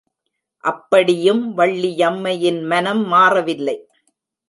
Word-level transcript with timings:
அப்படியும் 0.63 1.53
வள்ளியம்மையின் 1.53 2.61
மனம் 2.63 3.05
மாறவில்லை. 3.07 3.77